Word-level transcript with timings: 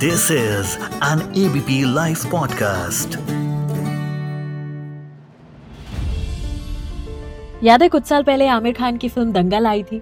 This 0.00 0.30
is 0.30 0.76
an 1.04 1.20
ABP 1.36 1.94
live 1.94 2.16
podcast 2.30 3.18
याद 7.64 7.82
है 7.82 7.88
कुछ 7.88 8.04
साल 8.04 8.22
पहले 8.22 8.46
आमिर 8.46 8.74
खान 8.74 8.96
की 8.96 9.08
फ़िल्म 9.08 9.32
दंगल 9.32 9.66
आई 9.66 9.82
थी? 9.82 9.98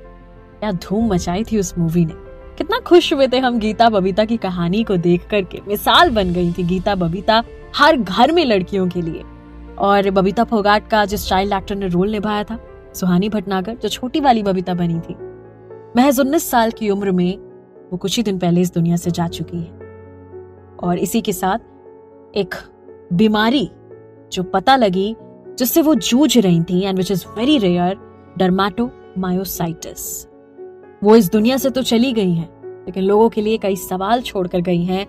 क्या 0.61 0.73
धूम 0.73 1.15
मचाई 1.15 1.45
थी 1.45 1.59
उस 1.59 1.79
मूवी 1.79 2.05
ने? 2.05 2.13
कितना 2.59 2.79
खुश 2.79 3.13
हुए 3.13 3.29
थे 3.29 3.39
हम 3.39 3.59
गीता 3.59 3.89
बबीता 3.89 4.25
की 4.25 4.37
कहानी 4.37 4.85
को 4.85 4.97
देख 4.97 5.27
करके। 5.31 5.61
मिसाल 5.69 6.11
बन 6.11 6.33
गई 6.33 6.53
थी 6.53 6.63
गीता 6.63 6.95
बबीता 6.95 7.43
हर 7.77 7.97
घर 7.97 8.33
में 8.33 8.45
लड़कियों 8.45 8.89
के 8.89 9.03
लिए। 9.03 9.23
और 9.79 10.11
बबीता 10.11 10.45
फोगाट 10.45 10.89
का 10.89 11.05
जिस 11.05 11.27
चाइल्ड 11.27 11.53
एक्टर 11.53 11.75
ने 11.75 11.89
रोल 11.89 12.11
निभाया 12.11 12.45
था, 12.45 12.59
सुहानी 12.95 13.29
भटनागर, 13.29 13.75
जो 13.75 13.89
छोटी 13.89 14.21
वाली 14.21 14.43
बबीता 14.43 14.75
बनी 14.75 15.01
थी, 15.01 15.17
महज 15.97 16.21
उन्नीस 16.21 16.51
साल 16.51 16.71
की 16.71 16.91
उम्र 16.91 17.13
में 17.13 17.39
वो 17.93 17.97
कुछ 17.97 18.17
ही 18.17 18.23
दिन 18.23 18.39
पहले 18.39 18.61
इस 18.61 18.75
दुनिया 18.75 18.97
से 18.97 19.11
जा 19.11 19.29
चुकी 19.29 19.57
है। 19.57 19.78
और 20.83 20.99
इसी 20.99 21.21
के 21.21 21.33
साथ 21.33 21.59
एक 22.37 22.55
बीमारी 23.13 23.71
जो 24.33 24.43
पता 24.43 24.77
लगी, 24.77 25.17
जिससे 25.59 25.83
वो 25.83 25.95
जूझ 25.95 26.39
रही 26.39 26.63
थी 26.63 26.83
and 26.83 26.99
which 26.99 27.11
is 27.11 27.25
very 27.39 27.59
rare 27.59 27.97
dermatomyositis 28.39 30.27
वो 31.05 31.17
इस 31.17 31.33
दुनिया 31.33 31.57
से 31.57 31.71
तो 31.71 31.83
चली 31.83 32.13
गई 32.13 32.33
हैं, 32.33 32.49
लेकिन 32.87 33.05
लोगों 33.05 33.29
के 33.29 33.41
लिए 33.41 33.59
कई 33.59 33.77
सवाल 33.77 34.23
छोड़कर 34.23 34.61
गई 34.61 34.85
हैं, 34.85 35.07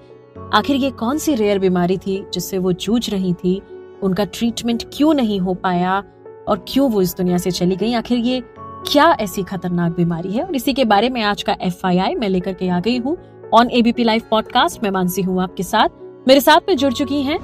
आखिर 0.54 0.76
ये 0.76 0.92
कौन 0.92 1.18
सी 1.18 1.36
रेयर 1.36 1.60
बीमारी 1.60 1.98
थी 1.98 2.26
जिससे 2.34 2.58
वो 2.58 2.72
जूझ 2.72 3.10
रही 3.10 3.34
थी? 3.34 3.62
उनका 4.04 4.26
ट्रीटमेंट 4.26 4.84
क्यों 4.94 5.14
नहीं 5.14 5.40
हो 5.40 5.54
पाया? 5.54 6.04
और 6.48 6.66
क्यों 6.68 6.92
वो 6.92 7.02
इस 7.02 7.18
दुनिया 7.18 7.38
से 7.38 7.52
चली 7.52 7.76
गई? 7.76 7.94
आखिर 7.94 8.18
ये 8.18 8.44
क्या 8.92 9.18
ऐसी 9.20 9.44
खतरनाक 9.44 9.96
बीमारी 9.96 10.32
है? 10.32 10.44
और 10.44 10.56
इसी 10.56 10.74
के 10.74 10.86
बारे 10.86 11.10
में 11.10 11.22
आज 11.22 11.44
का 11.44 11.58
एफ़ 11.62 11.88
मैं 11.88 12.30
लेकर 12.30 12.54
के 12.54 12.70
आ 12.70 12.80
गई 12.80 12.98
हूँ। 12.98 13.18
ऑन 13.54 13.70
एबीपी 13.72 14.04
लाइव 14.04 14.22
पॉडकास्ट 14.32 14.84
मैं 14.84 14.90
मानसी 14.92 15.22
हूँ 15.22 15.42
आपके 15.44 15.64
साथ। 15.64 15.90
मेरे 16.28 16.42
साथ 16.42 16.68
में 16.70 16.76
जुड़ 16.78 16.92
चुकी 16.94 17.22
हैं। 17.24 17.38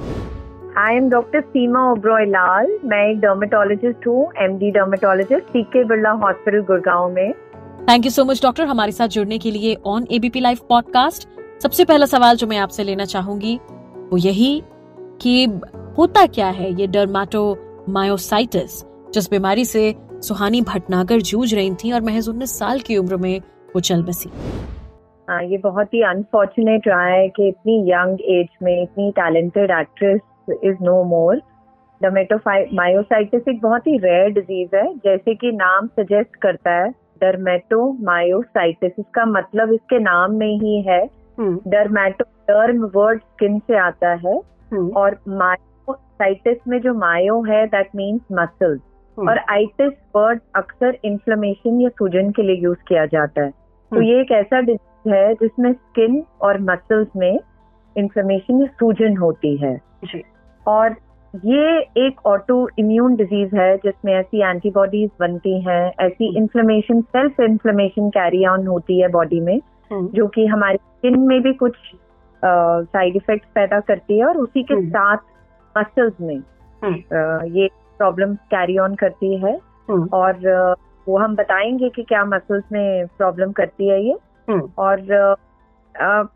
I 0.78 0.96
am 0.96 1.10
doctor 1.10 1.42
Seema 1.42 1.92
Oberoi 1.92 2.26
Lal 2.26 2.68
मैं 2.86 3.12
एक 3.12 3.20
डर्मेटोलॉजिस्ट 3.20 4.08
हूँ 4.08 4.28
एमडी 4.38 4.72
डर्मेटोलॉजिस्ट 4.72 5.44
सी 5.44 5.64
के 5.64 5.84
बिरला 5.84 6.12
हॉस्पिटल 6.12 6.60
गुड़गांव 6.60 7.10
में। 7.12 7.34
Thank 7.90 8.06
you 8.06 8.12
so 8.12 8.26
much 8.26 8.42
doctor 8.44 8.64
हमारे 8.64 8.92
साथ 8.92 9.08
जुड़ने 9.08 9.38
के 9.38 9.52
लिए 9.52 9.76
ऑन 9.86 10.08
एबीपी 10.12 10.40
लाइव 10.40 10.58
पॉडकास्ट 10.70 11.28
सबसे 11.64 11.86
पहला 11.86 12.06
सवाल 12.06 12.36
जो 12.36 12.48
मैं 12.48 12.58
आपसे 12.58 12.84
लेना 12.84 13.06
चाहूँगी 13.06 13.60
वो 14.12 14.18
यही 14.18 14.62
कि 15.22 15.46
होता 15.98 16.26
क्या 16.26 16.48
है 16.48 16.72
ये 16.82 16.88
डर्माटोमायोसाइटिस 16.88 18.84
जिस 19.14 19.30
बीमारी 19.32 19.66
से 19.66 19.96
सुहानी 20.24 20.62
भटनागर 20.62 21.22
जूझ 21.22 21.54
रही 21.56 21.74
थी 21.74 21.92
और 21.92 22.02
महज 22.02 22.30
उन्नीस 22.30 22.60
साल 22.60 22.80
की 22.80 22.98
उम्र 22.98 23.18
में 23.18 23.40
वो 23.76 23.80
चल 23.80 24.04
बसी। 24.04 24.30
आ, 25.30 25.34
हाँ, 25.34 25.44
ये 25.44 25.58
बहुत 25.58 25.94
ही 25.94 26.02
अनफॉर्चुनेट 26.04 26.88
रहा 26.88 27.06
है 27.06 27.28
कि 27.30 27.48
इतनी 27.48 27.78
यंग 27.92 28.18
एज 28.30 28.48
में 28.64 28.82
इतनी 28.84 29.12
talented 29.12 29.72
actress 29.72 30.20
is 30.64 30.84
no 30.84 31.04
more 31.04 31.42
dermatomyositis 32.02 33.48
एक 33.50 33.62
बहुत 33.62 33.88
ही 33.88 33.98
रेयर 33.98 34.30
डिज़ीज़ 34.30 34.76
है 34.76 34.94
जैसे 34.98 35.36
कि 35.36 35.52
नाम 35.52 35.88
सजेस्ट 36.00 36.36
करता 36.36 36.72
है 36.72 36.90
डर्मेटोमायोसाइटिस 37.22 38.92
इसका 39.00 39.26
मतलब 39.26 39.72
इसके 39.74 40.00
नाम 40.00 40.32
में 40.32 40.60
ही 40.62 40.82
है। 40.82 41.06
डरमेटो 41.40 42.26
डर्म 42.50 42.84
वर्ड 42.96 43.22
स्किन 43.22 43.60
से 43.60 43.78
आता 43.78 44.10
है। 44.10 44.38
हम्म। 44.72 44.90
और 44.98 45.18
मायोसाइटिस 45.28 46.58
में 46.68 46.80
जो 46.82 46.94
मायो 46.94 47.42
है 47.44 47.66
दैट 47.68 47.90
मीन्स 47.96 48.22
मसल्स 48.32 48.82
और 49.18 49.38
आइटिस 49.50 49.94
वर्ड 50.16 50.40
अक्सर 50.56 50.98
इन्फ्लेमेशन 51.06 51.82
या 51.82 51.90
सूजन 51.90 52.32
के 52.32 52.44
लिए 52.44 52.56
यूज़ 52.56 52.78
किया 52.88 53.06
जाता 53.06 53.42
है। 53.42 53.50
तो 53.50 53.96
हम्म। 53.96 54.06
ये 54.06 54.20
एक 54.22 54.32
ऐसा 54.32 54.60
डिज़ीज़ 54.62 54.94
है 55.08 55.34
जिसमें 55.34 55.74
स्किन 55.74 56.24
और 56.42 56.62
मसल्स 56.62 57.08
में 57.16 57.40
इन्फ्लेमेशन 57.98 58.62
या 58.62 58.68
सूजन 58.68 59.18
होती 59.18 59.58
है। 59.58 59.82
और 60.68 60.96
ये 61.46 61.80
एक 61.80 62.26
ऑटो 62.26 62.70
इम्यून 62.80 63.16
डिज़ीज़ 63.16 63.56
है 63.56 63.78
जिसमें 63.78 64.14
ऐसी 64.14 64.42
एंटीबॉडीज 64.42 65.10
बनती 65.20 65.62
हैं 65.62 65.94
ऐसी 66.00 66.38
inflammation 66.38 67.02
self 67.02 67.40
inflammation 67.40 68.10
carry 68.10 68.46
on 68.46 68.68
होती 68.68 69.02
है 69.02 69.08
बॉडी 69.08 69.40
में 69.40 69.62
हम्म। 69.92 70.08
जो 70.08 70.28
कि 70.28 70.46
हमारी 70.46 70.78
स्किन 70.78 71.20
में 71.20 71.42
भी 71.42 71.54
कुछ 71.54 71.74
साइड 72.86 73.16
इफेक्ट्स 73.16 73.48
पैदा 73.56 73.80
करती 73.80 74.20
है 74.20 74.26
और 74.26 74.38
उसी 74.38 74.64
के 74.64 74.74
हम्म। 74.74 74.90
साथ 74.90 75.18
मसल्स 75.78 76.14
में 76.22 76.40
uh, 76.96 77.56
ये 77.56 77.70
प्रॉब्लम 77.98 78.36
कैरी 78.36 78.78
ऑन 78.78 78.96
करती 78.96 79.38
है। 79.38 79.60
और 80.14 80.36
वो 81.08 81.18
हम 81.18 81.36
बताएँगे 81.36 81.90
कि 81.90 82.04
क्या 82.04 82.26
मसल्स 82.26 82.64
में 82.72 83.08
प्रॉब्लम 83.08 83.52
करती 83.52 83.90
है 83.90 84.08
ये। 84.08 84.16
और 84.52 85.00
uh, 85.02 85.36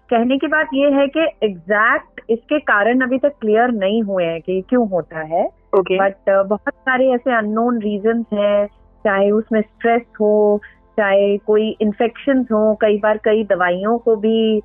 कहने 0.09 0.37
की 0.37 0.47
बात 0.47 0.67
ये 0.73 0.89
है 0.91 1.07
कि 1.07 1.27
एग्जैक्ट 1.43 2.21
इसके 2.29 2.59
कारण 2.59 3.01
अभी 3.01 3.17
तक 3.17 3.31
क्लियर 3.41 3.71
नहीं 3.71 4.03
हुए 4.03 4.25
हैं 4.25 4.41
कि 4.41 4.61
क्यों 4.69 4.89
होता 4.89 5.19
है 5.19 5.47
बट 5.75 6.15
okay. 6.15 6.47
बहुत 6.47 6.73
सारे 6.73 7.09
ऐसे 7.11 7.37
अननोन 7.37 7.79
रीजन 7.79 8.25
हैं 8.33 8.67
चाहे 9.03 9.31
उसमें 9.31 9.61
स्ट्रेस 9.61 10.01
हो 10.21 10.61
चाहे 10.97 11.37
कोई 11.37 11.77
इन्फेक्शन 11.81 12.45
हो 12.51 12.77
कई 12.81 12.97
बार 12.97 13.17
कई 13.17 13.43
दवाइयों 13.43 13.97
को 13.97 14.15
भी 14.15 14.61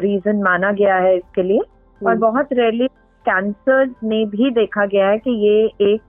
रीजन 0.00 0.42
माना 0.42 0.72
गया 0.72 0.96
है 0.96 1.16
इसके 1.16 1.42
लिए 1.42 1.60
और 2.06 2.12
hmm. 2.12 2.20
बहुत 2.20 2.48
रेयरली 2.52 2.86
कैंसर 3.26 3.94
में 4.04 4.28
भी 4.28 4.50
देखा 4.50 4.86
गया 4.86 5.08
है 5.08 5.18
कि 5.18 5.30
ये 5.30 5.64
एक 5.66 6.00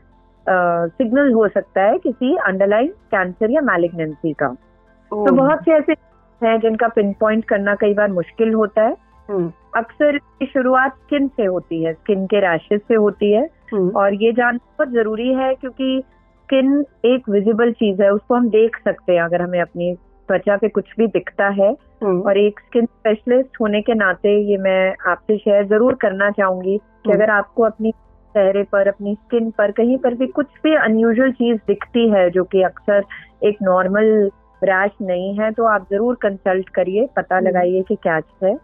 सिग्नल 0.97 1.31
हो 1.31 1.47
सकता 1.47 1.81
है 1.81 1.97
किसी 1.97 2.35
अंडरलाइन 2.35 2.87
कैंसर 2.87 3.51
या 3.51 3.61
मैलिग्नेंसी 3.61 4.33
का 4.33 4.49
oh. 4.49 5.27
तो 5.27 5.35
बहुत 5.35 5.59
से 5.59 5.71
ऐसे 5.71 6.10
हैं 6.43 6.59
जिनका 6.59 6.87
पिन 6.87 7.13
पॉइंट 7.19 7.45
करना 7.45 7.75
कई 7.75 7.93
बार 7.93 8.11
मुश्किल 8.11 8.53
होता 8.53 8.81
है 8.81 8.95
हम्म। 9.29 9.51
अक्सर 9.75 10.17
शुरुआत 10.45 10.95
स्किन 10.95 11.27
से 11.27 11.45
होती 11.45 11.83
है 11.83 11.93
स्किन 11.93 12.25
के 12.25 12.39
रैशेज 12.41 12.81
से 12.81 12.95
होती 12.95 13.31
है 13.31 13.47
हम्म। 13.73 13.89
और 13.91 14.13
ये 14.13 14.31
जानना 14.31 14.65
बहुत 14.77 14.93
ज़रूरी 14.93 15.33
है 15.33 15.53
क्योंकि 15.55 16.01
स्किन 16.49 16.83
एक 17.05 17.29
विजिबल 17.29 17.71
चीज़ 17.73 18.01
है 18.01 18.09
उसको 18.11 18.35
हम 18.35 18.49
देख 18.49 18.77
सकते 18.77 19.13
हैं 19.13 19.21
अगर 19.21 19.41
हमें 19.41 19.59
अपनी 19.61 19.93
त्वचा 20.29 20.55
पे 20.57 20.67
कुछ 20.69 20.93
भी 20.97 21.07
दिखता 21.07 21.47
है 21.53 21.71
हम्म। 22.03 22.21
और 22.21 22.37
एक 22.37 22.59
स्किन 22.59 22.85
स्पेशलिस्ट 22.85 23.61
होने 23.61 23.81
के 23.81 23.93
नाते 23.93 24.37
ये 24.41 24.57
मैं 24.57 24.93
आपसे 25.11 25.37
शेयर 25.37 25.67
ज़रूर 25.67 25.95
करना 26.01 26.29
चाहूँगी 26.31 26.77
कि 26.77 27.11
अगर 27.11 27.29
आपको 27.29 27.63
अपनी 27.63 27.91
चेहरे 28.35 28.63
पर 28.63 28.87
अपनी 28.87 29.13
स्किन 29.15 29.49
पर 29.51 29.71
कहीं 29.71 29.97
पर 29.97 30.13
भी 30.13 30.27
कुछ 30.29 30.47
भी 30.63 30.75
अनयूजल 30.75 31.31
चीज़ 31.31 31.57
दिखती 31.67 32.07
है 32.09 32.29
जो 32.29 32.43
कि 32.43 32.61
अक्सर 32.63 33.03
एक 33.43 33.57
नॉर्मल 33.61 34.29
रैश 34.63 34.91
नहीं 35.01 35.39
है 35.39 35.51
तो 35.51 35.65
आप 35.65 35.87
ज़रूर 35.91 36.15
कंसल्ट 36.15 36.69
करिए 36.69 37.09
पता 37.15 37.35
हम्म। 37.35 37.47
लगाइए 37.47 37.81
कि 37.81 37.95
क्या 37.95 38.21
है। 38.43 38.57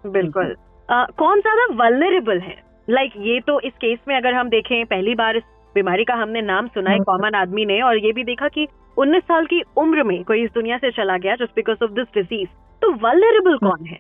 बिल्कुल। 0.04 0.56
uh, 0.90 1.06
कौन 1.18 1.42
ज़्यादा 1.42 1.66
वल्नरेबल 1.75 2.40
है? 2.40 2.56
लाइक 2.90 3.12
like, 3.12 3.28
ये 3.28 3.40
तो 3.40 3.60
इस 3.60 3.74
केस 3.74 4.00
में 4.08 4.16
अगर 4.18 4.34
हम 4.34 4.50
देखें 4.50 4.86
पहली 4.86 5.16
बार 5.16 5.38
इस 5.38 5.44
बीमारी 5.77 6.03
का 6.03 6.13
हमने 6.15 6.41
नाम 6.44 6.68
सुना 6.69 6.91
है 6.91 7.00
कॉमन 7.01 7.25
हम्म। 7.25 7.35
आदमी 7.38 7.65
ने 7.65 7.81
और 7.81 7.97
ये 7.97 8.12
भी 8.12 8.24
देखा 8.24 8.47
कि 8.50 8.68
19 8.97 9.24
साल 9.24 9.45
की 9.45 9.62
उम्र 9.77 10.03
में 10.03 10.24
कोई 10.24 10.44
इस 10.44 10.50
दुनिया 10.53 10.77
से 10.77 10.91
चला 10.91 11.18
गया 11.18 11.35
just 11.35 11.56
because 11.56 11.83
of 11.83 11.91
this 11.91 12.07
disease 12.13 12.50
तो 12.81 12.91
वलरेबल 13.01 13.57
कौन 13.57 13.85
है 13.85 14.00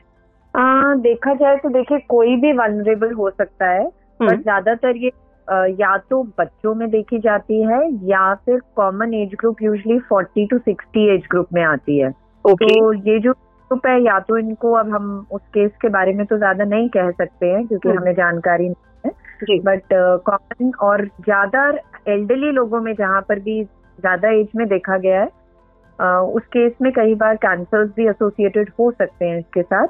आ, 0.53 0.93
देखा 1.01 1.33
जाए 1.35 1.57
तो 1.57 1.69
देखिए 1.69 1.99
कोई 2.09 2.35
भी 2.35 2.53
वलरेबल 2.53 3.13
हो 3.13 3.29
सकता 3.31 3.69
है 3.69 3.87
पर 3.87 4.25
हम्म। 4.25 4.41
ज़्यादातर 4.41 4.95
ये 4.95 5.11
या 5.47 5.97
तो 6.09 6.21
बच्चों 6.39 6.73
में 6.75 6.89
देखी 6.89 7.19
जाती 7.19 7.61
है 7.63 7.81
या 8.07 8.33
फिर 8.35 8.59
common 8.75 9.13
age 9.13 9.35
group 9.39 9.61
usually 9.61 9.99
40 10.13 10.49
to 10.49 10.57
60 10.61 11.07
age 11.09 11.27
group 11.31 11.53
में 11.53 11.63
आती 11.63 11.97
है 11.99 12.11
okay. 12.45 12.69
तो 12.69 12.93
ये 12.93 13.19
जो 13.19 13.33
ग्रुप 13.33 13.87
है 13.87 14.01
या 14.03 14.19
तो 14.19 14.37
इनको 14.37 14.71
अब 14.73 14.89
हम 14.89 15.27
उस 15.31 15.41
केस 15.53 15.71
के 15.81 15.89
बारे 15.89 16.13
में 16.13 16.25
तो 16.25 16.37
ज़्यादा 16.37 16.63
नहीं 16.65 16.89
कह 16.89 17.11
सकते 17.11 17.45
हैं 17.45 17.65
क्योंकि 17.67 17.89
हम्म। 17.89 17.99
हमें 17.99 18.13
जानकारी 18.13 18.69
नहीं 18.69 18.75
है 18.75 18.96
बट 19.43 19.93
कॉमन 20.25 20.71
और 20.81 21.05
ज़्यादा 21.05 21.67
एल्डरली 22.07 22.51
लोगों 22.51 22.81
में 22.81 22.93
जहाँ 22.93 23.21
पर 23.21 23.39
भी 23.39 23.63
ज़्यादा 23.63 24.29
एज 24.29 24.47
में 24.55 24.67
देखा 24.67 24.97
गया 24.97 25.21
है 25.21 26.19
उस 26.29 26.45
केस 26.45 26.73
में 26.81 26.91
कई 26.93 27.15
बार 27.15 27.35
कैंसर्स 27.35 27.89
भी 27.95 28.07
एसोसिएटेड 28.07 28.69
हो 28.79 28.91
सकते 28.91 29.25
हैं 29.25 29.39
इसके 29.39 29.61
साथ। 29.61 29.87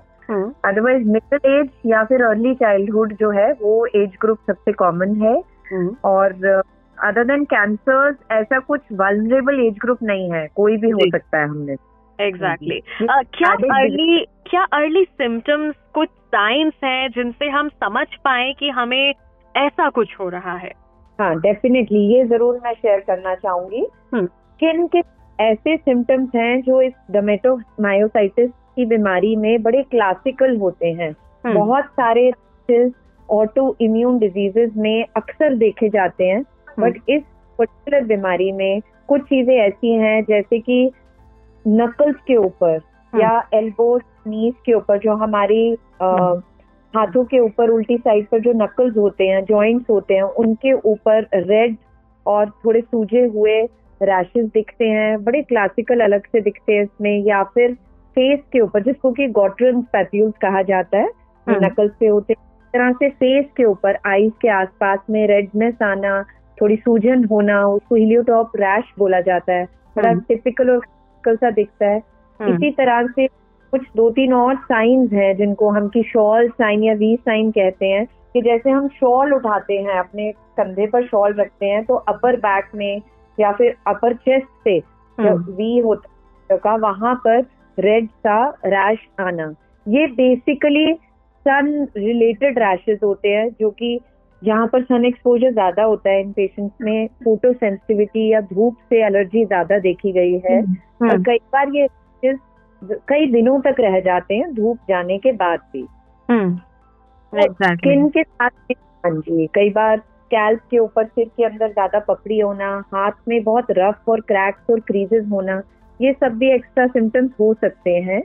अदरवाइज़ 0.65 1.07
मिडिल 1.07 1.51
एज 1.51 1.69
या 1.85 2.03
फिर 2.03 2.23
अर्ली 2.23 2.53
चाइल्डहुड 2.55 3.13
जो 3.13 3.29
है 3.31 3.51
वो 3.51 3.85
एज 3.95 4.17
ग्रुप 4.21 4.37
सबसे 4.47 4.71
कॉमन 4.71 5.15
है। 5.21 5.35
हम्म। 5.71 5.95
और 6.05 6.33
अदर 6.97 7.23
देन 7.23 7.43
कैंसर 7.45 8.15
ऐसा 8.31 8.59
कुछ 8.59 8.81
वल्नरेबल 8.93 9.59
एज 9.59 9.77
ग्रुप 9.81 10.03
नहीं 10.03 10.31
है। 10.31 10.47
कोई 10.55 10.77
भी 10.77 10.89
हो 10.89 11.09
सकता 11.11 11.37
है 11.37 11.47
हमने। 11.47 11.75
एग्जैक्टली 12.19 12.75
ये 12.75 13.23
क्या 13.33 13.51
अर्ली 13.51 14.25
क्या 14.49 14.63
अर्ली 14.73 15.03
सिम्टम्स 15.03 15.75
कुछ 15.93 16.09
साइंस 16.09 16.73
हैं 16.83 17.09
जिनसे 17.09 17.49
हम 17.49 17.69
समझ 17.69 18.07
पाए 18.23 18.53
कि 18.53 18.69
हमें 18.69 19.13
ऐसा 19.57 19.89
कुछ 19.89 20.15
हो 20.19 20.29
रहा 20.29 20.55
है 20.55 20.71
हाँ 21.19 21.35
डेफिनेटली 21.39 21.99
ये 22.07 22.23
ज़रूर 22.25 22.59
मैं 22.63 22.73
शेयर 22.73 22.99
करना 22.99 23.33
चाहूँगी 23.35 23.85
हम्म। 24.13 24.25
किन 24.59 24.87
के 24.87 25.01
ऐसे 25.39 25.75
सिम्टम्स 25.77 26.35
हैं 26.35 26.61
जो 26.61 26.81
इस 26.81 26.93
डोमेटोमायोसाइटिस 27.11 28.49
की 28.75 28.85
बीमारी 28.85 29.35
में 29.35 29.61
बड़े 29.63 29.81
क्लासिकल 29.83 30.57
होते 30.57 30.91
हैं 30.91 31.11
हम्म। 31.43 31.53
बहुत 31.53 31.85
सारे 31.91 32.31
ऑटो 33.29 33.75
इम्यून 33.81 34.17
डिजीजेस 34.19 34.71
में 34.77 35.05
अक्सर 35.17 35.55
देखे 35.55 35.89
जाते 35.89 36.25
हैं 36.25 36.43
बट 36.79 36.97
इस 37.09 37.21
पर्टिकुलर 37.59 38.03
बीमारी 38.05 38.51
में 38.51 38.81
कुछ 39.07 39.21
चीज़ें 39.21 39.55
ऐसी 39.55 39.91
हैं 39.93 40.23
जैसे 40.23 40.59
कि 40.59 40.91
नकल्स 41.65 42.15
के 42.27 42.35
ऊपर 42.35 42.79
या 43.13 43.31
एल्बोस 43.53 44.01
नीज 44.27 44.53
के 44.65 44.73
ऊपर 44.73 44.97
जो 44.97 45.15
हमारी 45.15 45.69
हम्म। 46.01 46.41
हाथों 46.93 47.23
के 47.23 47.39
ऊपर 47.39 47.69
उल्टी 47.69 47.97
साइड 47.97 48.27
पर 48.27 48.39
जो 48.39 48.51
नकल्स 48.55 48.97
होते 48.97 49.27
हैं 49.27 49.43
जॉइंट्स 49.45 49.89
होते 49.89 50.13
हैं 50.13 50.23
उनके 50.43 50.73
ऊपर 50.91 51.27
रेड 51.35 51.75
और 52.25 52.49
थोड़े 52.65 52.81
सूजे 52.81 53.25
हुए 53.25 53.61
रैशेस 54.01 54.45
दिखते 54.45 54.85
हैं 54.85 55.23
बड़े 55.23 55.41
क्लासिकल 55.41 55.99
अलग 55.99 56.25
से 56.25 56.41
दिखते 56.41 56.73
हैं 56.73 56.83
इसमें 56.83 57.17
या 57.25 57.43
फिर 57.53 57.73
फेस 58.17 58.39
के 58.53 58.59
ऊपर 58.59 58.83
जिसको 58.83 59.11
कि 59.11 59.27
गॉट्रन 59.27 59.81
पैप्यूल्स 59.93 60.33
कहा 60.41 60.61
जाता 60.61 60.97
है। 60.97 61.09
नकल्स 61.47 61.91
पे 61.99 62.07
होते 62.07 62.33
हैं 62.33 62.41
इस 62.41 62.71
तरह 62.73 62.91
से 62.91 63.09
फेस 63.09 63.45
के 63.57 63.63
ऊपर 63.63 63.97
आईज 64.05 64.31
के 64.41 64.49
आसपास 64.49 64.99
में 65.09 65.25
रेडनेस 65.27 65.81
आना 65.81 66.21
थोड़ी 66.57 66.75
सूजन 66.75 67.23
होना 67.25 67.65
उसको 67.67 67.95
हिलियोटॉप 67.95 68.51
रैश 68.55 68.93
बोला 68.99 69.21
जाता 69.21 69.53
है 69.53 69.65
बड़ा। 69.95 70.13
टिपिकल 70.13 70.69
और 70.69 70.77
clinical 70.77 71.39
सा 71.41 71.49
दिखता 71.51 71.85
है 71.85 71.97
इसी 72.39 72.71
तरह 72.71 73.07
से 73.07 73.25
कुछ 73.73 73.81
दो 73.95 74.09
तीन 74.09 74.33
और 74.33 74.55
साइंस 74.55 75.13
हैं 75.13 75.35
जिनको 75.37 75.69
हम 75.69 75.87
की 75.87 76.03
शॉल 76.03 76.49
साइन 76.49 76.83
या 76.83 76.93
वी 76.93 77.15
साइन 77.15 77.51
कहते 77.51 77.85
हैं 77.85 78.05
कि 78.05 78.41
जैसे 78.41 78.69
हम 78.69 78.87
शॉल 78.89 79.33
उठाते 79.33 79.77
हैं 79.77 79.99
अपने 79.99 80.31
कंधे 80.57 80.87
पर 80.87 81.05
शॉल 81.07 81.33
रखते 81.33 81.65
हैं 81.65 81.83
तो 81.85 81.95
अपर 82.07 82.35
बैक 82.37 82.69
में 82.75 83.01
या 83.37 83.51
फिर 83.51 83.75
अपर 83.87 84.13
चेस्ट 84.15 84.47
से 84.63 84.77
हम्म। 85.17 85.53
वी 85.53 85.77
होता 85.77 86.09
है 86.49 86.57
का 86.57 86.75
वहाँ 86.79 87.15
पर 87.25 87.41
रेड 87.77 88.07
सा 88.07 88.43
रैश 88.65 89.07
आना 89.19 89.53
ये 89.85 90.07
बेसिकली 90.13 90.93
सन 91.45 91.87
रिलेटेड 91.97 92.59
रैशेज 92.59 92.99
होते 93.03 93.29
हैं 93.29 93.49
जो 93.59 93.69
कि 93.71 93.99
जहाँ 94.41 94.67
पर 94.67 94.83
सन 94.83 95.05
एक्सपोजर 95.05 95.51
ज़्यादा 95.51 95.83
होता 95.83 96.09
है 96.09 96.21
इन 96.21 96.31
पेशेंट्स 96.31 96.75
में 96.81 97.07
फ़ोटो 97.23 97.53
सेंसिटिविटी 97.53 98.31
या 98.33 98.41
धूप 98.43 98.75
से 98.89 99.05
एलर्जी 99.05 99.45
ज़्यादा 99.45 99.79
देखी 99.79 100.11
गई 100.11 100.37
है 100.39 100.59
हम्म। 100.59 101.09
और 101.09 101.21
कई 101.23 101.37
बार 101.53 101.71
ये 101.75 101.87
कई 102.81 103.25
दिनों 103.31 103.59
तक 103.61 103.75
रह 103.79 103.99
जाते 103.99 104.35
हैं 104.35 104.53
धूप 104.55 104.77
जाने 104.89 105.17
के 105.17 105.31
बाद 105.33 105.59
भी। 105.73 105.87
स्किन 107.33 108.07
के 108.09 108.23
साथ 108.23 108.49
हाँ 109.03 109.11
जी 109.11 109.47
कई 109.47 109.69
बार 109.69 109.97
स्कैल्प 109.97 110.61
के 110.71 110.77
ऊपर 110.77 111.05
सिर 111.05 111.25
के 111.27 111.43
अंदर 111.43 111.71
ज़्यादा 111.71 111.99
पपड़ी 111.99 112.39
होना 112.39 112.69
हाथ 112.93 113.11
में 113.27 113.43
बहुत 113.43 113.67
रफ 113.71 114.09
और 114.09 114.21
क्रैक्स 114.21 114.69
और 114.69 114.79
क्रीजेस 114.79 115.25
होना 115.31 115.61
ये 115.99 116.13
सब 116.13 116.37
भी 116.37 116.51
एक्स्ट्रा 116.51 116.87
सिम्टम्स 116.87 117.31
हो 117.39 117.53
सकते 117.53 117.91
हैं। 117.99 118.21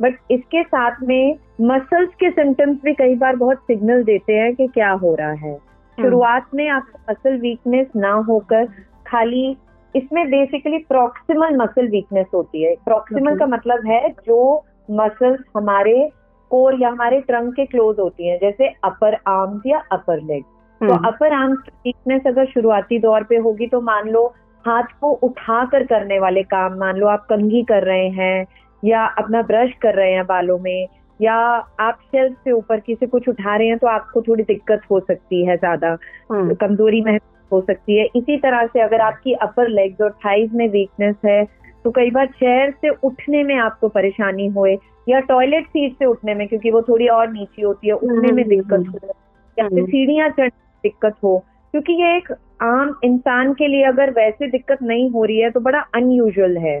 बट 0.00 0.18
इसके 0.30 0.62
साथ 0.62 0.96
में 1.02 1.36
मसल्स 1.60 2.10
के 2.14 2.30
सिम्टम्स 2.30 2.78
भी 2.84 2.94
कई 2.94 3.14
बार 3.14 3.36
बहुत 3.36 3.58
सिग्नल 3.58 4.02
देते 4.04 4.32
हैं 4.32 4.54
कि 4.54 4.66
क्या 4.66 4.90
हो 4.90 5.14
रहा 5.14 5.32
है। 5.32 5.56
शुरुआत 5.98 6.46
में 6.54 6.68
आपको 6.68 6.98
मसल 7.10 7.38
वीकनेस 7.40 7.86
ना 7.96 8.12
होकर 8.28 8.66
खाली 9.06 9.56
इसमें 9.94 10.26
बेसिकली 10.30 10.78
प्रॉक्सिमल 10.78 11.56
मसल 11.56 11.88
वीकनेस 11.88 12.26
होती 12.34 12.62
है। 12.64 12.74
प्रॉक्सिमल 12.84 13.36
का 13.38 13.46
मतलब 13.46 13.86
है 13.86 14.08
जो 14.26 14.64
मसल्स 14.90 15.40
हमारे 15.56 16.08
कोर 16.50 16.80
या 16.82 16.88
हमारे 16.88 17.20
ट्रंक 17.20 17.54
के 17.54 17.64
क्लोज 17.66 17.98
होती 17.98 18.28
हैं 18.28 18.38
जैसे 18.38 18.68
अपर 18.84 19.14
आर्म्स 19.28 19.62
या 19.66 19.82
अपर 19.92 20.20
लेग 20.22 20.42
तो 20.80 20.94
अपर 21.08 21.32
आर्म्स 21.32 21.58
वीकनेस 21.86 22.22
अगर 22.26 22.46
शुरुआती 22.46 22.98
दौर 22.98 23.22
पे 23.22 23.36
होगी 23.36 23.66
तो 23.66 23.80
मान 23.80 24.08
लो 24.08 24.26
हाथ 24.64 24.92
को 25.00 25.10
उठा 25.22 25.64
कर 25.64 25.84
करने 25.84 26.18
वाले 26.18 26.42
काम 26.42 26.78
मान 26.78 26.96
लो 26.96 27.06
आप 27.06 27.26
कंघी 27.30 27.62
कर 27.62 27.82
रहे 27.82 28.08
हैं 28.08 28.46
या 28.82 29.04
अपना 29.18 29.42
ब्रश 29.42 29.72
कर 29.82 29.94
रहे 29.94 30.12
हैं 30.12 30.26
बालों 30.26 30.58
में 30.58 30.86
या 31.20 31.34
आप 31.80 31.98
शेल्फ 32.02 32.36
से 32.44 32.52
ऊपर 32.52 32.80
किसी 32.80 33.06
कुछ 33.06 33.28
उठा 33.28 33.56
रहे 33.56 33.68
हैं 33.68 33.78
तो 33.78 33.86
आपको 33.86 34.22
थोड़ी 34.22 34.44
दिक्कत 34.44 34.82
हो 34.90 35.00
सकती 35.00 35.44
है 35.46 35.56
ज़्यादा। 35.56 35.96
हम्म। 36.32 36.54
कमज़ोरी 36.54 37.00
महसूस 37.00 37.37
हो 37.52 37.60
सकती 37.60 37.98
है 37.98 38.04
इसी 38.16 38.36
तरह 38.36 38.66
से 38.66 38.80
अगर 38.80 39.00
आपकी 39.00 39.32
अपर 39.32 39.68
लेग्स 39.68 40.00
और 40.00 40.10
थाइज 40.10 40.54
में 40.54 40.68
वीकनेस 40.68 41.16
है 41.24 41.44
तो 41.84 41.90
कई 41.90 42.10
बार 42.10 42.26
चेयर 42.26 42.70
से 42.70 42.88
उठने 42.88 43.42
में 43.42 43.54
आपको 43.56 43.88
परेशानी 43.88 44.46
होए 44.46 44.78
या 45.08 45.20
टॉयलेट 45.20 45.66
सीट 45.66 45.92
से 45.92 46.04
उठने 46.04 46.34
में 46.34 46.48
क्योंकि 46.48 46.70
वो 46.70 46.82
थोड़ी 46.82 47.08
और 47.08 47.32
नीची 47.32 47.62
होती 47.62 47.88
है 47.88 47.92
उठने 47.94 48.32
में 48.32 48.42
हम्म, 48.42 48.56
दिक्कत 48.56 48.72
हम्म, 48.72 48.90
हो 48.90 49.14
या 49.58 49.68
फिर 49.68 49.78
हम्म। 49.78 49.90
सीढ़ियाँ 49.90 50.28
चढ़ने 50.28 50.46
में 50.46 50.80
दिक्कत 50.84 51.14
हो 51.24 51.38
क्योंकि 51.74 51.92
ये 51.92 52.16
एक 52.16 52.32
आम 52.62 52.94
इंसान 53.04 53.52
के 53.54 53.66
लिए 53.66 53.84
अगर 53.84 54.10
वैसे 54.10 54.46
दिक्कत 54.46 54.78
नहीं 54.82 55.10
हो 55.10 55.24
रही 55.24 55.38
है 55.38 55.50
तो 55.50 55.60
बड़ा 55.60 55.80
अनयूजल 55.94 56.56
है। 56.56 56.80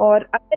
और 0.00 0.28
अगर 0.34 0.56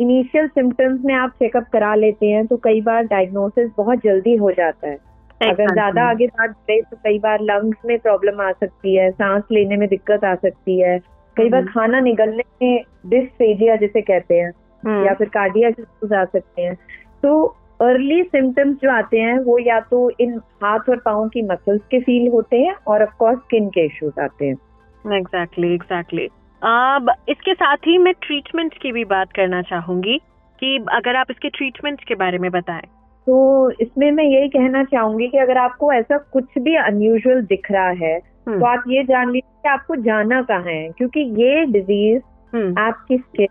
इनिशियल 0.00 0.48
सिम्टम्स 0.48 1.04
में 1.04 1.14
आप 1.14 1.30
चेकअप 1.30 1.64
करा 1.72 1.94
लेते 1.94 2.26
हैं 2.26 2.46
तो 2.46 2.56
कई 2.56 2.80
बार 2.80 3.02
डायग्नोसिस 3.02 3.70
बहुत 3.76 3.98
जल्दी 3.98 4.36
हो 4.36 4.50
जाता 4.50 4.88
है 4.88 4.98
अगर 5.42 5.72
ज़्यादा 5.72 6.08
आगे 6.10 6.26
बात 6.26 6.50
बढ़े 6.50 6.80
तो 6.80 6.96
कई 6.96 7.18
बार 7.18 7.40
लंग्स 7.40 7.84
में 7.86 7.98
प्रॉब्लम 7.98 8.40
आ 8.40 8.50
सकती 8.52 8.94
है 8.96 9.10
सांस 9.10 9.42
लेने 9.52 9.76
में 9.76 9.88
दिक्कत 9.88 10.24
आ 10.24 10.34
सकती 10.34 10.80
है। 10.80 10.98
कई 11.36 11.48
बार 11.48 11.60
हम्म। 11.60 11.72
खाना 11.72 12.00
निगलने 12.00 12.42
में 12.62 12.82
डिस्फेजिया 13.06 13.76
जिसे 13.76 14.00
कहते 14.00 14.34
हैं 14.34 14.50
हम्म। 14.82 15.04
या 15.06 15.14
फिर 15.14 15.28
कार्डिया 15.28 15.68
इश्यूज़ 15.68 16.14
आ 16.14 16.24
सकते 16.24 16.62
हैं। 16.62 16.74
तो 17.22 17.44
अर्ली 17.80 18.22
सिम्टम्स 18.22 18.76
जो 18.76 18.90
आते 18.90 19.20
हैं 19.20 19.38
वो 19.38 19.58
या 19.58 19.78
तो 19.80 20.10
इन 20.20 20.36
हाथ 20.62 20.88
और 20.90 20.96
पाओ 20.96 21.28
की 21.28 21.42
मसल्स 21.42 21.80
के 21.90 22.00
फील 22.00 22.28
होते 22.28 22.56
हैं 22.56 22.74
और 22.88 23.02
ऑफ़ 23.02 23.14
कोर्स 23.18 23.38
स्किन 23.38 23.68
के 23.68 23.84
इश्यूज़ 23.86 24.20
आते 24.20 24.46
हैं। 24.46 25.16
एग्जैक्टली 25.16 25.74
एग्जैक्टली 25.74 26.28
अब 26.62 27.10
इसके 27.28 27.54
साथ 27.54 27.86
ही 27.86 27.98
मैं 27.98 28.12
ट्रीटमेंट 28.22 28.78
की 28.78 28.92
भी 28.92 29.04
बात 29.06 29.32
करना 29.32 29.62
चाहूँगी 29.62 30.18
कि 30.58 30.76
अगर 30.92 31.16
आप 31.16 31.26
इसके 31.30 31.48
ट्रीटमेंट 31.48 32.00
के 32.04 32.14
बारे 32.14 32.38
में 32.38 32.50
बताएँ। 32.50 32.86
तो 33.28 33.70
इसमें 33.70 34.10
मैं 34.12 34.24
यही 34.24 34.48
कहना 34.48 34.82
चाहूँगी 34.84 35.28
कि 35.28 35.38
अगर 35.38 35.58
आपको 35.58 35.92
ऐसा 35.92 36.18
कुछ 36.32 36.58
भी 36.58 36.76
अनयूजुअल 36.76 37.42
दिख 37.42 37.70
रहा 37.70 37.88
है 37.88 38.16
हम्म, 38.16 38.58
तो 38.60 38.66
आप 38.66 38.84
ये 38.88 39.02
जान 39.04 39.30
लीजिए 39.30 39.62
कि 39.62 39.68
आपको 39.68 39.96
जाना 39.96 40.40
कहाँ 40.42 40.62
है 40.62 40.88
क्योंकि 40.88 41.20
ये 41.20 41.64
डिज़ीज़ 41.64 42.22
हम्म, 42.52 42.74
आपकी 42.78 43.18
skin 43.18 43.48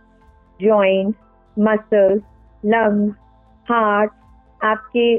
joints 0.60 1.20
muscles 1.58 2.22
lungs 2.66 3.16
heart 3.68 4.12
आपके 4.62 5.16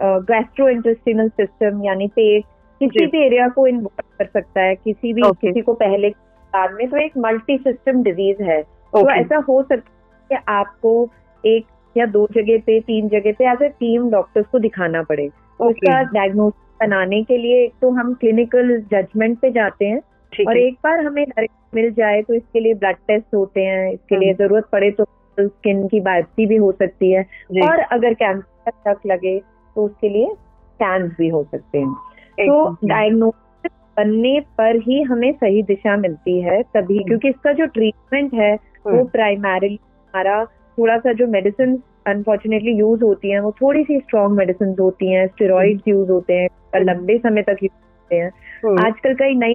गैस्ट्रो 0.00 0.68
इंटेस्टिनल 0.68 1.28
सिस्टम 1.28 1.84
यानी 1.84 2.08
पेट 2.08 2.44
किसी 2.80 3.06
भी 3.06 3.24
एरिया 3.26 3.48
को 3.48 3.66
इन्वॉल्व 3.66 4.16
कर 4.18 4.26
सकता 4.26 4.60
है 4.60 4.74
किसी 4.74 5.12
भी 5.12 5.22
Okay. 5.22 5.40
किसी 5.40 5.60
को 5.60 5.74
पहले 5.74 6.08
बाद 6.52 6.72
में 6.72 6.88
तो 6.90 6.96
एक 6.96 7.12
मल्टी 7.16 7.58
सिस्टम 7.58 8.02
डिज़ीज़ 8.02 8.42
है 8.42 8.62
okay. 8.62 9.04
तो 9.04 9.10
ऐसा 9.10 9.36
हो 9.48 9.62
सकता 9.62 9.74
है 9.74 10.38
कि 10.38 10.44
आपको 10.48 11.10
एक 11.44 11.66
या 11.96 12.06
दो 12.06 12.26
जगह 12.34 12.58
पे 12.66 12.80
तीन 12.80 13.08
जगह 13.08 13.32
पे 13.32 13.50
एज 13.52 13.62
ए 13.62 13.68
टीम 13.80 14.10
डॉक्टर्स 14.10 14.46
को 14.46 14.58
दिखाना 14.58 15.02
पड़े 15.02 15.30
Okay. 15.60 15.70
उसका 15.70 16.02
डायग्नोसिस 16.12 16.76
बनाने 16.80 17.22
के 17.22 17.36
लिए 17.36 17.64
एक 17.64 17.72
तो 17.80 17.90
हम 17.90 18.12
क्लिनिकल 18.14 18.78
जजमेंट 18.92 19.38
पे 19.38 19.50
जाते 19.50 19.86
हैं 19.86 20.00
और 20.46 20.56
एक 20.58 20.74
बार 20.84 21.00
हमें 21.00 21.24
डायरेक्ट 21.24 21.74
मिल 21.74 21.90
जाए 21.90 22.22
तो 22.22 22.34
इसके 22.34 22.60
लिए 22.60 22.74
ब्लड 22.74 22.96
टेस्ट 23.08 23.34
होते 23.34 23.60
हैं 23.60 23.92
इसके 23.92 24.16
लिए 24.16 24.30
हम्म। 24.30 24.38
ज़रूरत 24.38 24.68
पड़े 24.72 24.90
तो 24.90 25.04
स्किन 25.38 25.86
की 25.88 26.00
बायोप्सी 26.00 26.46
भी 26.46 26.56
हो 26.56 26.72
सकती 26.72 27.10
है 27.12 27.22
और 27.62 27.80
अगर 27.90 28.14
कैंसर 28.14 28.70
तक 28.86 29.06
लगे 29.06 29.38
तो 29.76 29.84
उसके 29.84 30.08
लिए 30.08 30.26
स्कैन 30.26 31.08
भी 31.18 31.28
हो 31.28 31.42
सकते 31.44 31.78
हैं 31.78 31.94
तो. 32.38 32.76
डायग्नोसिस 32.84 33.72
बनने 33.96 34.38
पर 34.58 34.76
ही 34.80 35.00
हमें 35.02 35.32
सही 35.34 35.62
दिशा 35.62 35.96
मिलती 35.96 36.40
है 36.40 36.62
तभी 36.64 36.96
हम्म। 36.96 37.06
क्योंकि 37.06 37.28
इसका 37.28 37.52
जो 37.52 37.66
ट्रीटमेंट 37.68 38.34
है 38.34 38.54
वो 38.54 38.90
हम्म, 38.90 39.04
प्राइमरीली 39.06 39.74
हमारा 39.74 40.42
थोड़ा 40.78 40.96
सा 40.98 41.12
जो 41.12 41.26
मेडिसिन 41.26 41.82
अनफॉर्चुनेटली 42.06 42.72
यूज़ 42.72 43.04
होती 43.04 43.30
हैं 43.30 43.40
वो 43.40 43.52
थोड़ी 43.52 43.84
सी 43.84 43.98
स्ट्रॉन्ग 44.00 44.36
मेडिसिन 44.38 44.74
होती 44.80 45.12
हैं 45.12 45.26
स्टेरॉइड्स 45.26 45.88
यूज़ 45.88 46.10
होते 46.10 46.34
हैं 46.34 46.80
लंबे 46.80 47.18
समय 47.18 47.42
तक 47.42 47.56
यूज़ 47.62 47.72
होते 47.72 48.16
हैं। 48.16 48.30
हम्म, 48.64 48.86
आजकल 48.86 49.14
कई 49.14 49.34
नई 49.34 49.54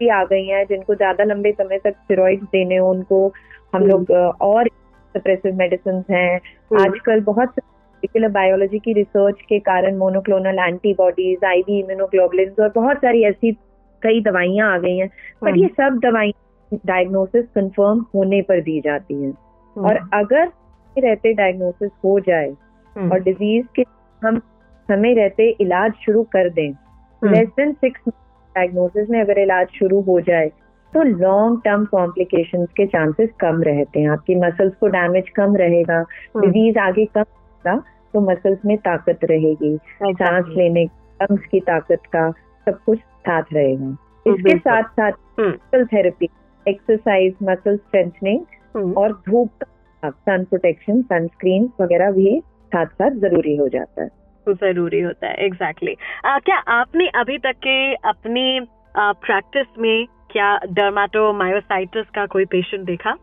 भी 0.00 0.08
आ 0.08 0.24
गई 0.24 0.46
हैं 0.46 0.64
जिनको 0.66 0.94
ज़्यादा 0.94 1.24
लंबे 1.24 1.52
समय 1.52 1.78
तक 1.78 1.90
स्टेरॉइड्स 1.90 2.42
देने 2.42 2.76
हो 2.76 2.90
उनको 2.90 3.26
हम 3.74 3.82
हम्म। 3.82 3.90
लोग 3.90 4.10
और 4.40 4.68
सप्रेसिव 5.14 5.54
मेडिसिन 5.54 6.04
हैं। 6.10 6.36
हम्म, 6.36 6.82
आजकल 6.82 7.20
बहुत 7.20 7.54
बायोलॉजी 8.32 8.78
की 8.78 8.92
रिसर्च 8.92 9.40
के 9.48 9.58
कारण 9.58 9.96
मोनोक्लोनल 9.96 10.58
एंटीबॉडीज 10.58 11.44
आईवी 11.44 11.78
इम्यूनोग्लोबुलिन 11.78 12.50
और 12.60 12.72
बहुत 12.74 12.96
सारी 12.96 13.22
ऐसी 13.24 13.52
कई 14.02 14.20
दवाइयाँ 14.20 14.74
आ 14.74 14.78
गई 14.78 14.96
हैं। 14.96 15.08
पर 15.42 15.48
हम्म, 15.48 15.60
ये 15.60 15.68
सब 15.68 15.98
दवाइयाँ 16.02 16.78
डायग्नोसिस 16.86 17.44
कंफर्म 17.54 18.04
होने 18.14 18.42
पर 18.42 18.60
दी 18.60 18.80
जाती 18.80 19.22
हैं। 19.22 19.32
और 19.78 19.96
अगर 20.14 20.46
रहते 20.96 21.32
डायग्नोसिस 21.34 21.90
हो 22.04 22.18
जाए 22.20 22.48
हम्म। 22.96 23.10
और 23.12 23.20
डिज़ीज़ 23.20 23.66
के 23.76 23.82
हम 24.22 24.38
समय 24.88 25.14
रहते 25.14 25.48
इलाज 25.60 25.92
शुरू 26.04 26.22
कर 26.32 26.48
दें 26.50 26.70
लेस 27.22 27.48
देन 27.56 27.72
सिक्स 27.72 28.08
डायग्नोसिस 28.08 29.10
में 29.10 29.20
अगर 29.20 29.38
इलाज 29.38 29.68
शुरू 29.74 30.00
हो 30.00 30.20
जाए 30.20 30.48
तो 30.92 31.02
लॉन्ग 31.02 31.60
टर्म 31.64 31.84
कॉम्प्लिकेशन 31.84 32.64
के 32.76 32.86
चांसेस 32.86 33.30
कम 33.40 33.62
रहते 33.62 34.00
हैं। 34.00 34.08
आपकी 34.10 34.34
मसल्स 34.34 34.74
को 34.74 34.86
डैमेज 34.88 35.28
कम 35.36 35.56
रहेगा 35.56 36.00
डिज़ीज़ 36.36 36.78
आगे 36.78 37.04
कम 37.04 37.22
होगा 37.22 37.76
तो 38.14 38.20
मसल्स 38.20 38.58
में 38.66 38.76
ताकत 38.78 39.24
रहेगी 39.24 39.76
सांस 40.02 40.46
लेने 40.56 40.84
लंग्स 41.20 41.46
की 41.50 41.60
ताकत 41.60 42.06
का 42.12 42.30
सब 42.66 42.78
कुछ 42.86 42.98
साथ 42.98 43.52
रहेगा। 43.52 43.96
इसके 44.26 44.56
साथ 44.58 44.82
साथ 44.90 45.12
muscle 45.40 45.84
therapy 45.86 46.28
exercise 46.66 47.34
muscle 47.42 47.76
strengthening 47.76 48.40
और 48.76 49.12
धूप 49.12 49.64
सन 50.02 50.44
प्रोटेक्शन 50.44 51.02
सनस्क्रीन 51.02 51.70
वगैरह 51.80 52.10
भी 52.10 52.40
साथ 52.66 52.86
साथ 52.86 53.10
ज़रूरी 53.10 53.56
हो 53.56 53.68
जाता 53.68 54.02
है। 54.02 54.08
तो 54.46 54.54
ज़रूरी 54.54 55.00
होता 55.00 55.26
है 55.26 55.34
एग्जैक्टली 55.34 55.92
exactly. 55.92 56.36
uh, 56.36 56.44
क्या 56.44 56.56
आपने 56.56 57.08
अभी 57.08 57.38
तक 57.38 57.56
के 57.56 57.94
अपनी 57.94 58.60
प्रैक्टिस 58.96 59.66
uh, 59.66 59.78
में 59.78 60.06
क्या 60.30 60.58
डर्माटोमायोसाइटिस 60.72 62.06
का 62.14 62.26
कोई 62.26 62.44
पेशेंट 62.44 62.84
देखा? 62.86 63.16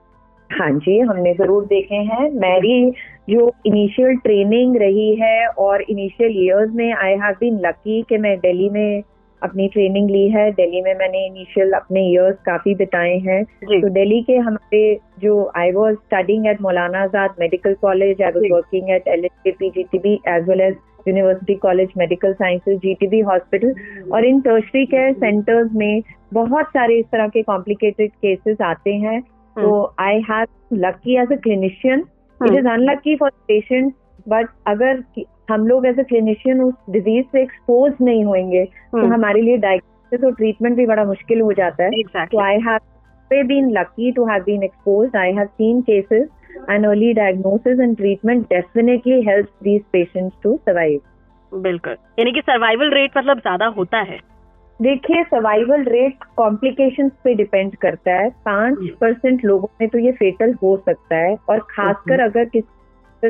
हाँ 0.49 0.71
जी 0.71 0.99
हमने 0.99 1.33
ज़रूर 1.33 1.65
देखे 1.65 1.95
हैं। 1.95 2.29
मेरी 2.31 2.91
जो 3.29 3.51
इनिशियल 3.65 4.15
ट्रेनिंग 4.15 4.75
रही 4.77 5.15
है 5.15 5.47
और 5.47 5.81
इनिशियल 5.81 6.31
इयर्स 6.37 6.73
में 6.73 6.93
आई 6.93 7.11
हैव 7.11 7.35
बीन 7.39 7.59
लकी 7.59 8.01
कि 8.01 8.17
मैं 8.17 8.37
दिल्ली 8.39 8.69
में 8.69 9.01
अपनी 9.41 9.67
ट्रेनिंग 9.67 10.09
ली 10.09 10.27
है। 10.29 10.49
दिल्ली 10.53 10.81
में 10.81 10.93
मैंने 10.99 11.25
इनिशियल 11.25 11.71
अपने 11.73 12.05
इयर्स 12.11 12.37
काफ़ी 12.45 12.75
बिताए 12.75 13.17
हैं। 13.19 13.43
तो 13.43 13.89
दिल्ली 13.89 14.21
के 14.23 14.35
हमारे 14.37 14.81
जो 15.21 15.51
आई 15.57 15.71
was 15.71 15.95
studying 15.95 16.47
at 16.47 16.61
Maulana 16.61 17.03
Azad 17.03 17.35
medical 17.39 17.73
college 17.81 18.21
I 18.21 18.31
was 18.31 18.51
working 18.51 18.89
at 18.91 19.07
L 19.07 19.25
H 19.25 19.55
P 19.59 19.69
G 19.69 19.83
T 19.83 19.97
B 19.99 20.13
as 20.27 20.49
well 20.49 20.61
as 20.61 20.75
university 21.07 21.55
college 21.61 21.89
medical 21.97 22.33
sciences 22.33 22.77
GTB 22.79 23.19
hospital 23.21 23.73
और 24.13 24.25
इन 24.25 24.39
टर्शरी 24.41 24.85
केयर 24.85 25.13
सेंटर्स 25.13 25.71
में 25.73 26.01
बहुत 26.33 26.65
सारे 26.67 26.97
इस 26.99 27.05
तरह 27.11 27.27
के 27.27 27.41
कॉम्प्लिकेटेड 27.43 28.11
केसेस 28.11 28.61
आते 28.61 28.93
हैं। 28.95 29.21
तो 29.55 29.93
I 29.99 30.21
have 30.29 30.75
lucky 30.75 31.15
as 31.21 31.31
a 31.31 31.35
clinician 31.43 31.99
it 32.39 32.57
is 32.59 32.67
unlucky 32.67 33.15
for 33.15 33.29
patient 33.47 33.93
but 34.29 34.47
अगर 34.67 35.03
हम 35.51 35.67
लोग 35.67 35.85
एज 35.85 35.99
ए 35.99 36.03
क्लिनिशियन 36.03 36.61
उस 36.61 36.73
डिज़ीज़ 36.89 37.25
से 37.31 37.41
एक्सपोज 37.41 37.93
नहीं 38.01 38.23
होंगे 38.25 38.65
तो 38.65 39.01
hmm. 39.01 39.13
हमारे 39.13 39.41
लिए 39.41 39.57
डायग्नोसिस 39.57 40.23
और 40.23 40.33
ट्रीटमेंट 40.35 40.77
भी 40.77 40.85
बड़ा 40.85 41.05
मुश्किल 41.05 41.41
हो 41.41 41.53
जाता 41.53 41.83
है। 41.83 42.25
तो 42.25 42.39
I 42.39 42.59
have 42.67 43.43
been 43.47 43.71
lucky 43.71 44.11
to 44.11 44.25
have 44.25 44.43
been 44.43 44.63
expose 44.63 45.15
I 45.15 45.33
have 45.33 45.45
seen 45.45 45.81
cases 45.81 46.27
and 46.69 46.85
early 46.85 47.07
diagnosis 47.13 47.79
and 47.85 47.97
treatment 47.97 48.45
definitely 48.49 49.15
helps 49.23 49.51
these 49.61 49.81
patients 49.95 50.35
to 50.43 50.51
survive. 50.67 51.01
बिल्कुल। 51.51 51.95
यानी 52.19 52.31
कि 52.31 52.41
सर्वाइवल 52.41 52.93
रेट 52.93 53.17
मतलब 53.17 53.39
ज़्यादा 53.39 53.65
होता 53.77 53.99
है। 54.01 54.19
देखिए 54.79 55.23
सर्वाइवल 55.23 55.83
रेट 55.83 56.23
कॉम्प्लिकेशंस 56.37 57.11
पे 57.23 57.33
डिपेंड 57.33 57.75
करता 57.75 58.13
है। 58.13 58.29
पाँच 58.45 58.77
परसेंट 59.01 59.45
लोगों 59.45 59.67
में 59.81 59.89
तो 59.89 59.99
ये 59.99 60.11
फेटल 60.11 60.53
हो 60.63 60.75
सकता 60.85 61.15
है। 61.15 61.35
और 61.49 61.59
खासकर 61.69 62.19
अगर 62.19 62.45
किसी 62.45 62.74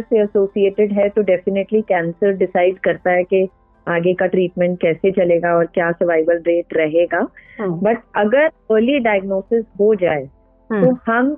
से 0.01 0.21
एसोसिएटेड 0.21 0.91
है 0.91 1.09
तो 1.09 1.21
डेफिनेटली 1.21 1.81
कैंसर 1.81 2.31
डिसाइड 2.31 2.79
करता 2.79 3.11
है 3.11 3.23
कि 3.23 3.47
आगे 3.87 4.13
का 4.13 4.25
ट्रीटमेंट 4.25 4.81
कैसे 4.81 5.11
चलेगा 5.11 5.53
और 5.55 5.65
क्या 5.65 5.91
सर्वाइवल 5.91 6.41
रेट 6.47 6.77
रहेगा 6.77 7.21
बट 7.61 7.97
हाँ। 7.97 8.25
अगर 8.25 8.45
अर्ली 8.75 8.99
डायग्नोसिस 8.99 9.65
हो 9.79 9.95
जाए 9.95 10.23
हाँ। 10.69 10.85
तो 10.85 10.97
हम 11.05 11.35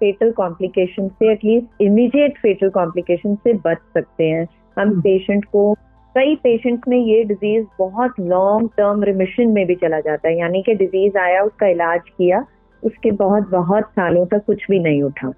फेटल 0.00 0.30
कॉम्प्लिकेशन 0.30 1.08
से 1.08 1.32
at least 1.32 1.82
immediate 1.82 2.38
fatal 2.38 2.68
complication 2.68 3.34
से 3.34 3.52
बच 3.52 3.78
सकते 3.94 4.24
हैं 4.24 4.46
हम 4.78 5.00
पेशेंट 5.00 5.44
hmm. 5.44 5.52
को 5.52 5.74
कई 6.14 6.34
पेशेंट्स 6.34 6.88
में 6.88 6.98
ये 6.98 7.24
डिज़ीज़ 7.24 7.64
बहुत 7.78 8.20
लॉन्ग 8.20 8.68
टर्म 8.76 9.02
रिमिशन 9.02 9.48
में 9.48 9.66
भी 9.66 9.74
चला 9.74 10.00
जाता 10.00 10.28
है 10.28 10.38
यानी 10.38 10.62
कि 10.62 10.74
डिज़ीज़ 10.74 11.18
आया 11.18 11.42
उसका 11.42 11.66
इलाज 11.66 12.00
किया 12.08 12.44
उसके 12.84 13.10
बहुत 13.10 13.48
बहुत 13.50 13.84
सालों 13.84 14.26
तक 14.26 14.44
कुछ 14.46 14.66
भी 14.70 14.78
नहीं 14.78 15.02
उठा 15.02 15.28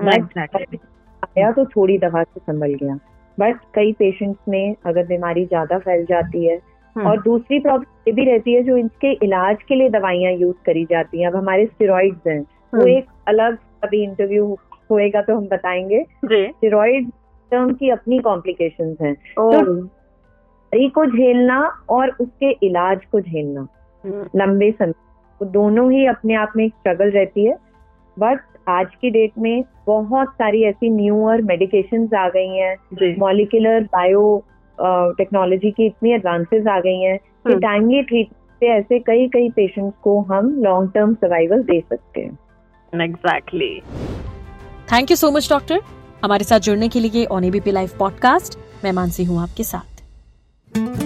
बट 0.00 0.78
आया 1.24 1.50
तो 1.52 1.64
थोड़ी 1.64 1.98
दवा 1.98 2.22
से 2.22 2.40
संभल 2.40 2.74
गया। 2.74 2.98
बट 3.38 3.56
कई 3.74 3.92
पेशेंट्स 3.92 4.40
में 4.48 4.74
अगर 4.86 5.06
बीमारी 5.06 5.44
ज़्यादा 5.44 5.78
फैल 5.78 6.04
जाती 6.04 6.46
है 6.46 6.58
hmm. 6.58 7.06
और 7.06 7.22
दूसरी 7.22 7.58
प्रॉब्लम 7.58 8.08
ये 8.08 8.12
भी 8.12 8.24
रहती 8.24 8.54
है 8.54 8.62
जो 8.62 8.76
इनके 8.76 9.12
इलाज 9.12 9.62
के 9.68 9.74
लिए 9.74 9.88
दवाइयाँ 9.88 10.32
यूज़ 10.32 10.56
करी 10.66 10.84
जाती 10.84 11.20
हैं। 11.20 11.28
अब 11.28 11.36
हमारे 11.36 11.66
स्टेरॉइड्स 11.66 12.26
हैं 12.26 12.40
वो 12.40 12.80
hmm. 12.80 12.90
एक 12.90 13.06
अलग 13.28 13.58
अभी 13.84 14.02
इंटरव्यू 14.02 14.58
होएगा 14.90 15.22
तो 15.22 15.36
हम 15.36 15.46
बताएँगे। 15.48 16.04
स्टेरॉइड 16.24 17.10
टर्म 17.50 17.74
की 17.74 17.90
अपनी 17.90 18.18
कॉम्प्लिकेशंस 18.18 18.96
हैं। 19.00 19.14
तो 19.14 19.88
को 20.88 21.04
झेलना 21.06 21.60
और 21.88 22.10
उसके 22.20 22.50
इलाज 22.66 23.04
को 23.12 23.20
झेलना 23.20 23.60
हम्म। 24.04 24.24
लंबे 24.36 24.70
समय 24.70 24.92
तो 25.40 25.44
दोनों 25.44 25.92
ही 25.92 26.06
अपने 26.06 26.34
आप 26.34 26.52
में 26.56 26.64
एक 26.64 26.72
स्ट्रगल 26.72 27.10
रहती 27.10 27.44
है। 27.44 27.54
बट 28.18 28.40
आज 28.68 28.86
की 29.00 29.10
डेट 29.10 29.32
में 29.38 29.64
बहुत 29.86 30.28
सारी 30.28 30.62
ऐसी 30.64 30.90
न्यूअर 30.90 31.42
मेडिकेशन 31.42 32.08
आ 32.16 32.28
गई 32.28 32.48
हैं 32.48 33.16
मॉलिकुलर 33.18 33.82
बायो 33.92 34.44
टेक्नोलॉजी 35.18 35.70
की 35.70 35.86
इतनी 35.86 36.12
एडवांसेस 36.12 36.66
आ 36.66 36.78
गई 36.80 37.00
हैं 37.00 37.18
कि 37.18 37.58
टाइमली। 37.58 38.02
ट्रीटमेंट 38.02 38.60
से 38.60 38.66
ऐसे 38.66 38.98
कई 38.98 39.26
कई 39.28 39.48
पेशेंट्स 39.50 39.96
को 40.02 40.20
हम 40.20 40.50
लॉन्ग 40.62 40.90
टर्म 40.94 41.14
सर्वाइवल 41.14 41.62
दे 41.62 41.80
सकते 41.80 42.20
हैं। 42.20 43.04
Exactly 43.04 43.80
thank 44.92 45.10
you 45.10 45.16
so 45.16 45.30
much 45.30 45.50
doctor 45.50 45.80
हमारे 46.24 46.44
साथ 46.44 46.60
जुड़ने 46.60 46.88
के 46.88 47.00
लिए 47.00 47.24
ऑन 47.24 47.44
एबीपी 47.44 47.70
लाइव 47.70 47.90
पॉडकास्ट 47.98 48.58
मैं 48.84 48.92
मानसी 48.92 49.24
हूँ 49.24 49.42
आपके 49.42 49.62
साथ। 49.62 51.05